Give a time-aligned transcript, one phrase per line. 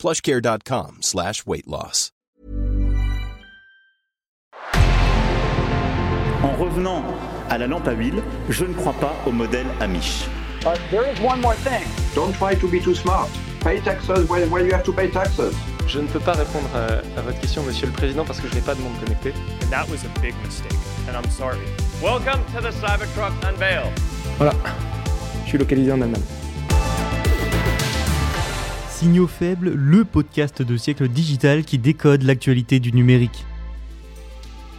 [0.00, 2.10] plushcare.com slash weight loss.
[6.42, 7.04] En revenant
[7.50, 10.26] à la lampe à huile, je ne crois pas au modèle Amish.
[10.62, 11.84] But there is one more thing.
[12.14, 13.28] Don't try to be too smart.
[13.60, 15.54] Pay taxes when, when you have to pay taxes.
[15.86, 18.54] Je ne peux pas répondre à, à votre question, Monsieur le Président, parce que je
[18.54, 19.34] n'ai pas de monde connecté.
[19.62, 21.58] And that was a big mistake, and I'm sorry.
[22.02, 23.92] Welcome to the Cybertruck Unveil.
[24.38, 24.54] Voilà,
[25.44, 26.22] je suis localisé en Allemagne.
[29.00, 33.46] Signaux faibles, le podcast de siècle digital qui décode l'actualité du numérique.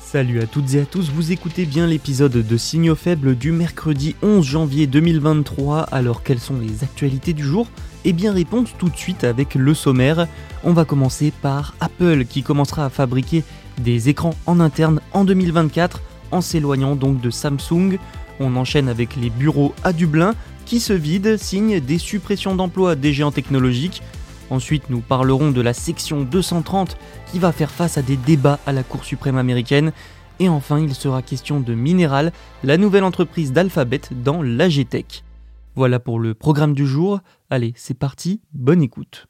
[0.00, 4.16] Salut à toutes et à tous, vous écoutez bien l'épisode de Signaux faibles du mercredi
[4.22, 5.80] 11 janvier 2023.
[5.80, 7.66] Alors quelles sont les actualités du jour?
[8.06, 10.26] Eh bien réponse tout de suite avec le sommaire.
[10.64, 13.44] On va commencer par Apple qui commencera à fabriquer
[13.82, 17.98] des écrans en interne en 2024 en s'éloignant donc de Samsung.
[18.40, 20.34] On enchaîne avec les bureaux à Dublin
[20.64, 24.02] qui se vident, signe des suppressions d'emplois des géants technologiques.
[24.50, 26.96] Ensuite, nous parlerons de la section 230
[27.30, 29.92] qui va faire face à des débats à la Cour suprême américaine.
[30.38, 35.24] Et enfin, il sera question de Mineral, la nouvelle entreprise d'Alphabet dans l'AGTech.
[35.74, 37.20] Voilà pour le programme du jour.
[37.50, 39.26] Allez, c'est parti, bonne écoute.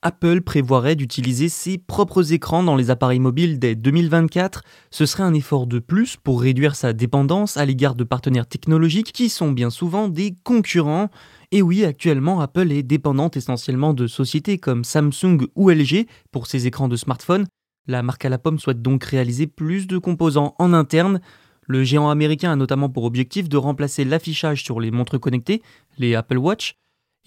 [0.00, 4.62] Apple prévoirait d'utiliser ses propres écrans dans les appareils mobiles dès 2024.
[4.92, 9.12] Ce serait un effort de plus pour réduire sa dépendance à l'égard de partenaires technologiques
[9.12, 11.10] qui sont bien souvent des concurrents.
[11.50, 16.68] Et oui, actuellement, Apple est dépendante essentiellement de sociétés comme Samsung ou LG pour ses
[16.68, 17.46] écrans de smartphone.
[17.88, 21.20] La marque à la pomme souhaite donc réaliser plus de composants en interne.
[21.66, 25.60] Le géant américain a notamment pour objectif de remplacer l'affichage sur les montres connectées,
[25.98, 26.76] les Apple Watch,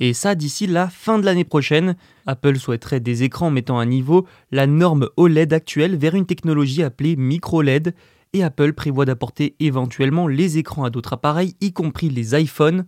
[0.02, 1.96] et ça d'ici la fin de l'année prochaine.
[2.26, 7.16] Apple souhaiterait des écrans mettant à niveau la norme OLED actuelle vers une technologie appelée
[7.16, 7.94] micro-LED,
[8.34, 12.86] et Apple prévoit d'apporter éventuellement les écrans à d'autres appareils, y compris les iPhones.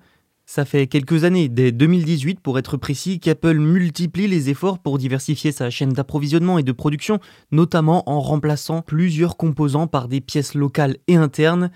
[0.48, 5.52] Ça fait quelques années, dès 2018 pour être précis, qu'Apple multiplie les efforts pour diversifier
[5.52, 7.20] sa chaîne d'approvisionnement et de production,
[7.52, 11.70] notamment en remplaçant plusieurs composants par des pièces locales et internes.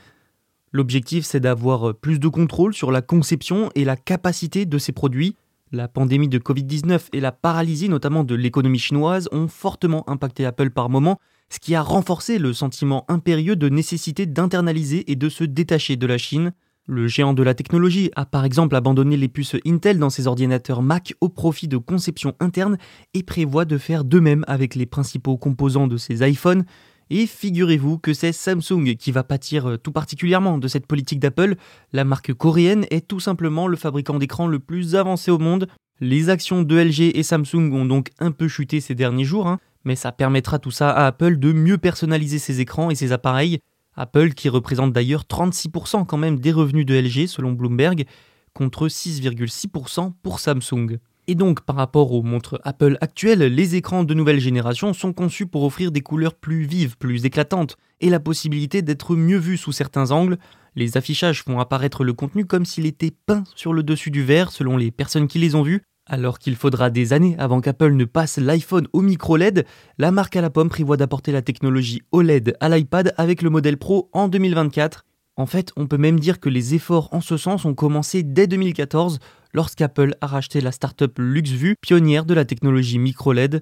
[0.73, 5.35] L'objectif, c'est d'avoir plus de contrôle sur la conception et la capacité de ces produits.
[5.72, 10.69] La pandémie de Covid-19 et la paralysie notamment de l'économie chinoise ont fortement impacté Apple
[10.69, 11.19] par moments,
[11.50, 16.07] ce qui a renforcé le sentiment impérieux de nécessité d'internaliser et de se détacher de
[16.07, 16.53] la Chine.
[16.85, 20.81] Le géant de la technologie a par exemple abandonné les puces Intel dans ses ordinateurs
[20.81, 22.77] Mac au profit de conception interne
[23.13, 26.63] et prévoit de faire de même avec les principaux composants de ses iPhones.
[27.09, 31.56] Et figurez-vous que c'est Samsung qui va pâtir tout particulièrement de cette politique d'Apple.
[31.94, 35.68] La marque coréenne est tout simplement le fabricant d'écran le plus avancé au monde.
[36.00, 39.59] Les actions de LG et Samsung ont donc un peu chuté ces derniers jours, hein,
[39.84, 43.59] mais ça permettra tout ça à Apple de mieux personnaliser ses écrans et ses appareils.
[43.95, 48.06] Apple qui représente d'ailleurs 36% quand même des revenus de LG selon Bloomberg,
[48.53, 51.00] contre 6,6% pour Samsung.
[51.29, 55.45] Et donc, par rapport aux montres Apple actuelles, les écrans de nouvelle génération sont conçus
[55.45, 59.73] pour offrir des couleurs plus vives, plus éclatantes, et la possibilité d'être mieux vus sous
[59.73, 60.38] certains angles.
[60.75, 64.51] Les affichages font apparaître le contenu comme s'il était peint sur le dessus du verre,
[64.51, 65.81] selon les personnes qui les ont vus.
[66.05, 69.65] Alors qu'il faudra des années avant qu'Apple ne passe l'iPhone au micro LED,
[69.97, 73.75] la marque à la pomme prévoit d'apporter la technologie OLED à l'iPad avec le modèle
[73.75, 75.06] Pro en 2024.
[75.39, 78.47] En fait, on peut même dire que les efforts en ce sens ont commencé dès
[78.47, 79.19] 2014
[79.53, 83.61] lorsqu'Apple a racheté la startup LuxVue, pionnière de la technologie micro-LED.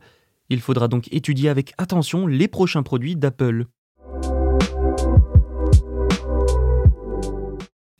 [0.49, 3.65] Il faudra donc étudier avec attention les prochains produits d'Apple.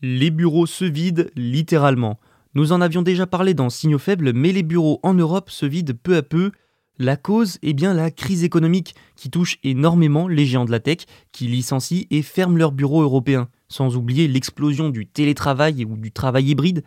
[0.01, 2.17] Les bureaux se vident littéralement.
[2.53, 5.95] Nous en avions déjà parlé dans Signaux faibles, mais les bureaux en Europe se vident
[6.01, 6.51] peu à peu.
[6.97, 10.99] La cause est bien la crise économique qui touche énormément les géants de la tech
[11.33, 16.51] qui licencient et ferment leurs bureaux européens, sans oublier l'explosion du télétravail ou du travail
[16.51, 16.83] hybride.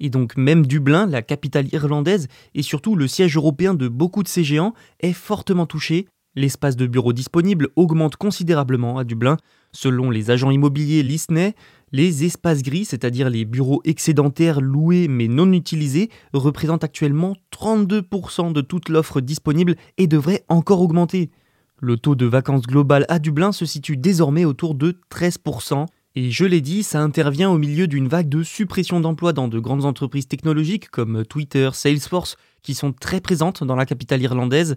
[0.00, 4.28] Et donc même Dublin, la capitale irlandaise et surtout le siège européen de beaucoup de
[4.28, 6.06] ces géants est fortement touché.
[6.34, 9.36] L'espace de bureaux disponible augmente considérablement à Dublin.
[9.72, 11.54] Selon les agents immobiliers Lisney,
[11.92, 18.62] les espaces gris, c'est-à-dire les bureaux excédentaires loués mais non utilisés, représentent actuellement 32% de
[18.62, 21.30] toute l'offre disponible et devraient encore augmenter.
[21.78, 25.86] Le taux de vacances global à Dublin se situe désormais autour de 13%.
[26.14, 29.58] Et je l'ai dit, ça intervient au milieu d'une vague de suppression d'emplois dans de
[29.58, 34.76] grandes entreprises technologiques comme Twitter, Salesforce, qui sont très présentes dans la capitale irlandaise.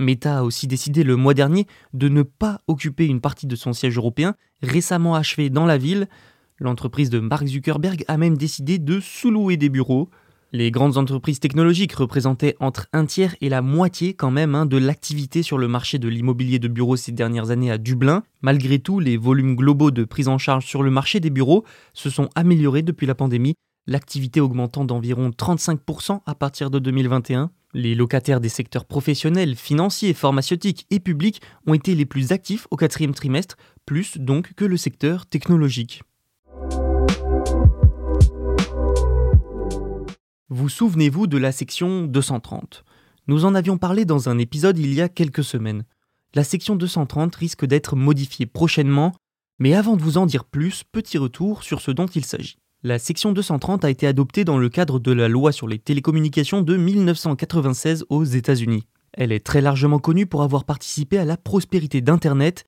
[0.00, 3.72] Meta a aussi décidé le mois dernier de ne pas occuper une partie de son
[3.72, 6.08] siège européen, récemment achevé dans la ville.
[6.58, 10.10] L'entreprise de Mark Zuckerberg a même décidé de sous-louer des bureaux.
[10.56, 14.76] Les grandes entreprises technologiques représentaient entre un tiers et la moitié quand même hein, de
[14.76, 18.22] l'activité sur le marché de l'immobilier de bureaux ces dernières années à Dublin.
[18.40, 22.08] Malgré tout, les volumes globaux de prise en charge sur le marché des bureaux se
[22.08, 23.54] sont améliorés depuis la pandémie,
[23.88, 27.50] l'activité augmentant d'environ 35% à partir de 2021.
[27.72, 32.76] Les locataires des secteurs professionnels, financiers, pharmaceutiques et publics ont été les plus actifs au
[32.76, 36.04] quatrième trimestre, plus donc que le secteur technologique.
[40.50, 42.84] Vous souvenez-vous de la section 230
[43.28, 45.84] Nous en avions parlé dans un épisode il y a quelques semaines.
[46.34, 49.14] La section 230 risque d'être modifiée prochainement,
[49.58, 52.58] mais avant de vous en dire plus, petit retour sur ce dont il s'agit.
[52.82, 56.60] La section 230 a été adoptée dans le cadre de la loi sur les télécommunications
[56.60, 58.86] de 1996 aux États-Unis.
[59.14, 62.66] Elle est très largement connue pour avoir participé à la prospérité d'Internet,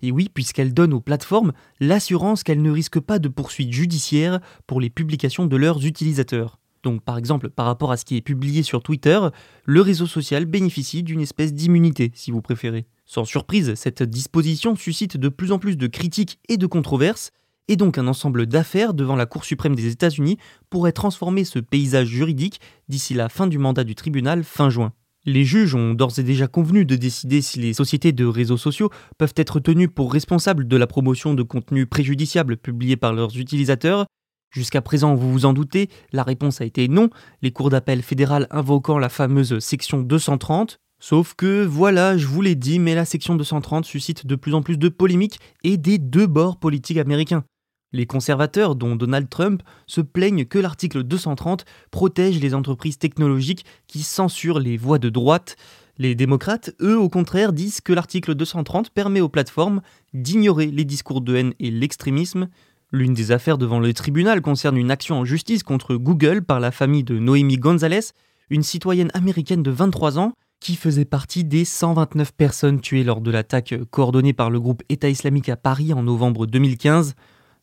[0.00, 4.80] et oui, puisqu'elle donne aux plateformes l'assurance qu'elles ne risquent pas de poursuites judiciaires pour
[4.80, 6.58] les publications de leurs utilisateurs.
[6.82, 9.20] Donc par exemple, par rapport à ce qui est publié sur Twitter,
[9.64, 12.86] le réseau social bénéficie d'une espèce d'immunité, si vous préférez.
[13.06, 17.32] Sans surprise, cette disposition suscite de plus en plus de critiques et de controverses,
[17.68, 20.38] et donc un ensemble d'affaires devant la Cour suprême des États-Unis
[20.70, 24.92] pourrait transformer ce paysage juridique d'ici la fin du mandat du tribunal fin juin.
[25.24, 28.88] Les juges ont d'ores et déjà convenu de décider si les sociétés de réseaux sociaux
[29.18, 34.06] peuvent être tenues pour responsables de la promotion de contenus préjudiciables publiés par leurs utilisateurs,
[34.50, 37.10] Jusqu'à présent, vous vous en doutez, la réponse a été non,
[37.42, 40.78] les cours d'appel fédérales invoquant la fameuse section 230.
[41.00, 44.62] Sauf que, voilà, je vous l'ai dit, mais la section 230 suscite de plus en
[44.62, 47.44] plus de polémiques et des deux bords politiques américains.
[47.92, 54.02] Les conservateurs, dont Donald Trump, se plaignent que l'article 230 protège les entreprises technologiques qui
[54.02, 55.56] censurent les voix de droite.
[55.96, 59.80] Les démocrates, eux, au contraire, disent que l'article 230 permet aux plateformes
[60.12, 62.48] d'ignorer les discours de haine et l'extrémisme.
[62.90, 66.70] L'une des affaires devant le tribunal concerne une action en justice contre Google par la
[66.70, 68.12] famille de Noémie Gonzalez,
[68.48, 73.30] une citoyenne américaine de 23 ans qui faisait partie des 129 personnes tuées lors de
[73.30, 77.14] l'attaque coordonnée par le groupe État islamique à Paris en novembre 2015.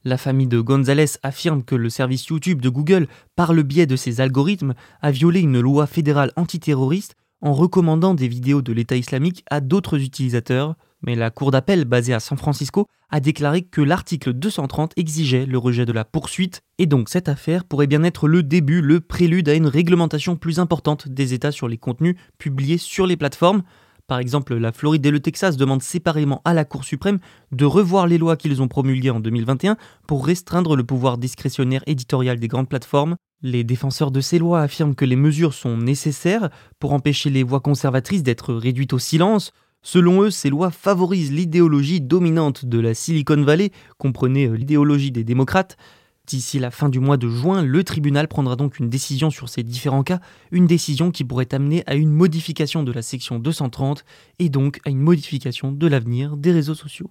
[0.03, 3.95] La famille de Gonzalez affirme que le service YouTube de Google, par le biais de
[3.95, 9.43] ses algorithmes, a violé une loi fédérale antiterroriste en recommandant des vidéos de l'État islamique
[9.49, 10.75] à d'autres utilisateurs,
[11.05, 15.57] mais la Cour d'appel basée à San Francisco a déclaré que l'article 230 exigeait le
[15.57, 19.47] rejet de la poursuite, et donc cette affaire pourrait bien être le début, le prélude
[19.47, 23.61] à une réglementation plus importante des États sur les contenus publiés sur les plateformes.
[24.07, 27.19] Par exemple, la Floride et le Texas demandent séparément à la Cour suprême
[27.51, 32.39] de revoir les lois qu'ils ont promulguées en 2021 pour restreindre le pouvoir discrétionnaire éditorial
[32.39, 33.15] des grandes plateformes.
[33.41, 36.49] Les défenseurs de ces lois affirment que les mesures sont nécessaires
[36.79, 39.51] pour empêcher les voix conservatrices d'être réduites au silence,
[39.85, 45.23] Selon eux, ces lois favorisent l'idéologie dominante de la Silicon Valley, comprenez euh, l'idéologie des
[45.23, 45.77] démocrates.
[46.25, 49.61] D'ici la fin du mois de juin, le tribunal prendra donc une décision sur ces
[49.61, 54.05] différents cas, une décision qui pourrait amener à une modification de la section 230
[54.39, 57.07] et donc à une modification de l'avenir des réseaux sociaux.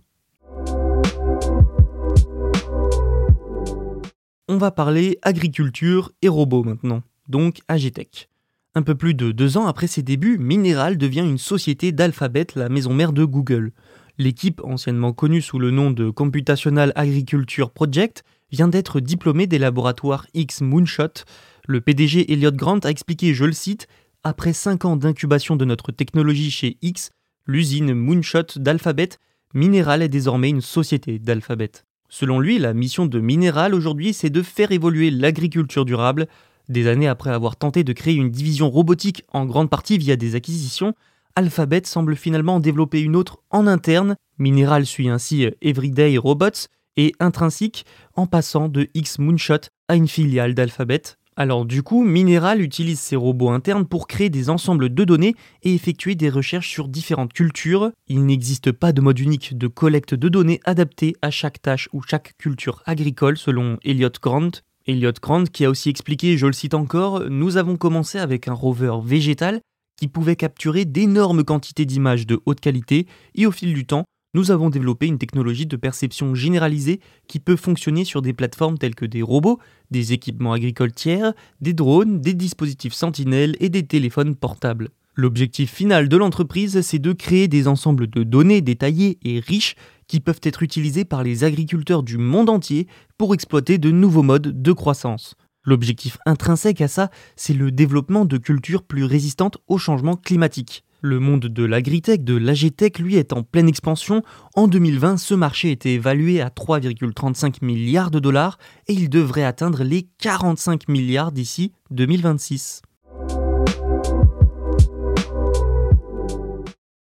[4.49, 8.29] On va parler agriculture et robots maintenant, donc Agitech.
[8.77, 12.69] Un peu plus de deux ans après ses débuts, Mineral devient une société d'Alphabet, la
[12.69, 13.71] maison mère de Google.
[14.19, 20.27] L'équipe, anciennement connue sous le nom de Computational Agriculture Project, vient d'être diplômée des laboratoires
[20.35, 21.23] X Moonshot.
[21.69, 23.87] Le PDG Elliot Grant a expliqué, je le cite,
[24.25, 27.11] Après cinq ans d'incubation de notre technologie chez X,
[27.47, 29.11] l'usine Moonshot d'Alphabet,
[29.55, 31.71] Mineral est désormais une société d'Alphabet.
[32.09, 36.27] Selon lui, la mission de Mineral aujourd'hui, c'est de faire évoluer l'agriculture durable
[36.69, 40.35] des années après avoir tenté de créer une division robotique en grande partie via des
[40.35, 40.95] acquisitions,
[41.37, 44.17] Alphabet semble finalement développer une autre en interne.
[44.39, 50.55] Mineral suit ainsi Everyday Robots et Intrinsic en passant de X Moonshot à une filiale
[50.55, 51.03] d'Alphabet.
[51.37, 55.75] Alors du coup, Mineral utilise ses robots internes pour créer des ensembles de données et
[55.75, 57.91] effectuer des recherches sur différentes cultures.
[58.07, 62.03] Il n'existe pas de mode unique de collecte de données adapté à chaque tâche ou
[62.03, 64.53] chaque culture agricole selon Elliot Grant.
[64.87, 68.53] Elliot Grant qui a aussi expliqué, je le cite encore, Nous avons commencé avec un
[68.53, 69.61] rover végétal
[69.99, 74.51] qui pouvait capturer d'énormes quantités d'images de haute qualité et au fil du temps, nous
[74.51, 79.07] avons développé une technologie de perception généralisée qui peut fonctionner sur des plateformes telles que
[79.07, 79.61] des robots,
[79.91, 84.91] des équipements agricoles tiers, des drones, des dispositifs sentinelles et des téléphones portables.
[85.15, 89.77] L'objectif final de l'entreprise, c'est de créer des ensembles de données détaillés et riches
[90.07, 92.87] qui peuvent être utilisés par les agriculteurs du monde entier
[93.19, 95.35] pour exploiter de nouveaux modes de croissance.
[95.65, 100.85] L'objectif intrinsèque à ça, c'est le développement de cultures plus résistantes au changement climatique.
[101.01, 104.23] Le monde de l'agritech, de l'agtech, lui, est en pleine expansion.
[104.55, 108.59] En 2020, ce marché était évalué à 3,35 milliards de dollars
[108.89, 112.81] et il devrait atteindre les 45 milliards d'ici 2026.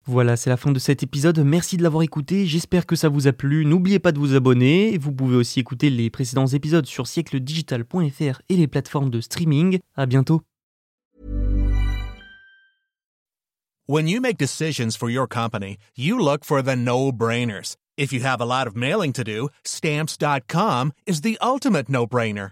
[0.08, 1.40] Voilà, c'est la fin de cet épisode.
[1.40, 2.48] Merci de l'avoir écouté.
[2.48, 3.66] J'espère que ça vous a plu.
[3.66, 4.98] N'oubliez pas de vous abonner.
[4.98, 9.80] Vous pouvez aussi écouter les précédents épisodes sur siècledigital.fr et les plateformes de streaming.
[9.96, 10.42] À bientôt.
[13.88, 17.76] When you make decisions for your company, you look for the no-brainers.
[17.98, 22.52] If you have a lot of mailing to do, stamps.com is the ultimate no-brainer.